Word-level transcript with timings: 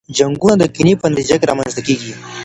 جنګونه 0.17 0.55
د 0.59 0.63
کینې 0.73 0.93
په 1.01 1.05
نتیجه 1.11 1.35
کي 1.41 1.45
رامنځته 1.51 1.81
کیږي. 1.87 2.11